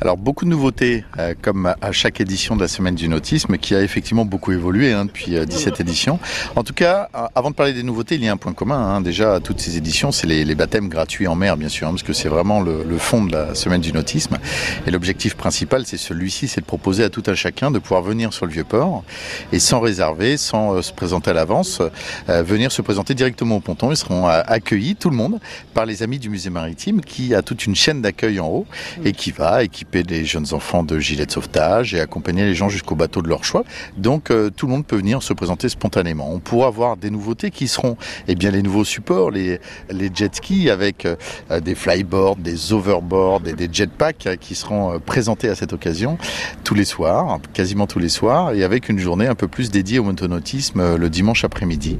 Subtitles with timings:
[0.00, 3.76] Alors beaucoup de nouveautés, euh, comme à chaque édition de la Semaine du Nautisme, qui
[3.76, 6.18] a effectivement beaucoup évolué hein, depuis euh, 17 éditions.
[6.56, 8.76] En tout cas, euh, avant de parler des nouveautés, il y a un point commun.
[8.76, 11.86] Hein, déjà, à toutes ces éditions, c'est les, les, baptêmes gratuits en mer, bien sûr,
[11.86, 14.38] hein, parce que c'est vraiment le, le, fond de la Semaine du Nautisme.
[14.84, 18.32] Et l'objectif principal, c'est celui-ci, c'est de proposer à tout un chacun de pouvoir venir
[18.32, 19.04] sur le Vieux-Port
[19.52, 21.80] et sans réserver, sans se présenter à l'avance,
[22.26, 23.92] venir se présenter directement au ponton.
[23.92, 25.38] Ils seront accueillis, tout le monde,
[25.72, 28.66] par les amis du musée maritime, qui a toute une chaîne d'accueil en haut
[29.04, 32.44] et qui va et qui équiper des jeunes enfants de gilets de sauvetage et accompagner
[32.44, 33.64] les gens jusqu'au bateau de leur choix.
[33.96, 36.32] Donc euh, tout le monde peut venir se présenter spontanément.
[36.32, 40.34] On pourra voir des nouveautés qui seront eh bien les nouveaux supports, les, les jet
[40.34, 45.54] skis avec euh, des flyboards, des overboards et des jetpacks euh, qui seront présentés à
[45.54, 46.18] cette occasion
[46.64, 49.98] tous les soirs, quasiment tous les soirs, et avec une journée un peu plus dédiée
[49.98, 51.98] au motonautisme le dimanche après-midi.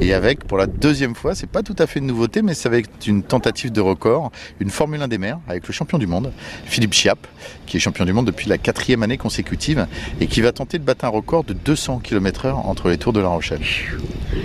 [0.00, 2.68] Et avec pour la deuxième fois, c'est pas tout à fait une nouveauté, mais c'est
[2.68, 4.30] avec une tentative de record,
[4.60, 6.32] une Formule 1 des mers avec le champion du monde,
[6.64, 7.23] Philippe Chiap,
[7.66, 9.86] qui est champion du monde depuis la quatrième année consécutive
[10.20, 13.12] et qui va tenter de battre un record de 200 km heure entre les tours
[13.12, 13.60] de La Rochelle.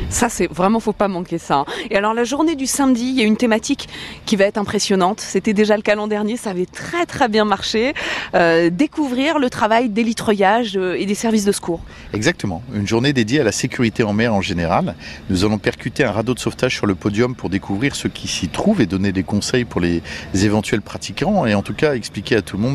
[0.10, 1.66] Ça, c'est vraiment, faut pas manquer ça.
[1.90, 3.90] Et alors, la journée du samedi, il y a une thématique
[4.26, 5.20] qui va être impressionnante.
[5.20, 7.94] C'était déjà le cas l'an dernier, ça avait très très bien marché.
[8.36, 11.82] Euh, découvrir le travail d'élitreillage euh, et des services de secours.
[12.14, 12.62] Exactement.
[12.74, 14.96] Une journée dédiée à la sécurité en mer en général.
[15.30, 18.50] Nous allons percuter un radeau de sauvetage sur le podium pour découvrir ce qui s'y
[18.50, 20.02] trouve et donner des conseils pour les
[20.34, 22.69] éventuels pratiquants et en tout cas expliquer à tout le monde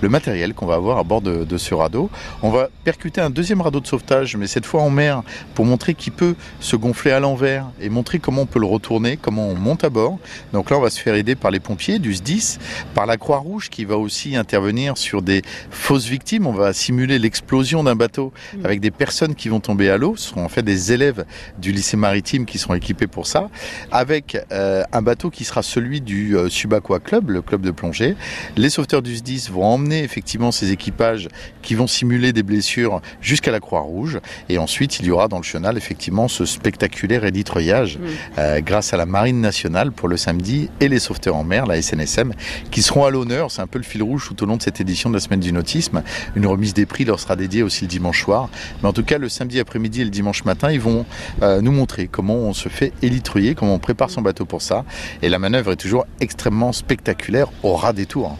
[0.00, 2.10] le matériel qu'on va avoir à bord de, de, ce radeau.
[2.42, 5.22] On va percuter un deuxième radeau de sauvetage, mais cette fois en mer,
[5.54, 9.16] pour montrer qu'il peut se gonfler à l'envers et montrer comment on peut le retourner,
[9.16, 10.18] comment on monte à bord.
[10.52, 12.58] Donc là, on va se faire aider par les pompiers du SDIS,
[12.94, 16.46] par la Croix-Rouge qui va aussi intervenir sur des fausses victimes.
[16.46, 18.64] On va simuler l'explosion d'un bateau mmh.
[18.64, 20.14] avec des personnes qui vont tomber à l'eau.
[20.16, 21.24] Ce seront en fait des élèves
[21.58, 23.48] du lycée maritime qui seront équipés pour ça,
[23.90, 28.16] avec euh, un bateau qui sera celui du euh, Subaqua Club, le club de plongée.
[28.56, 31.28] Les sauveteurs du SDIS vont emmener effectivement ces équipages
[31.62, 34.20] qui vont simuler des blessures jusqu'à la Croix-Rouge.
[34.48, 38.02] Et ensuite, il y aura dans le chenal effectivement ce spectaculaire éditreuillage mmh.
[38.38, 41.80] euh, grâce à la Marine nationale pour le samedi et les sauveteurs en mer, la
[41.80, 42.32] SNSM,
[42.70, 43.50] qui seront à l'honneur.
[43.50, 45.40] C'est un peu le fil rouge tout au long de cette édition de la semaine
[45.40, 46.02] du nautisme.
[46.36, 48.48] Une remise des prix leur sera dédiée aussi le dimanche soir.
[48.82, 51.04] Mais en tout cas, le samedi après-midi et le dimanche matin, ils vont
[51.42, 54.84] euh, nous montrer comment on se fait élitreuiller, comment on prépare son bateau pour ça.
[55.22, 58.30] Et la manœuvre est toujours extrêmement spectaculaire au ras des tours.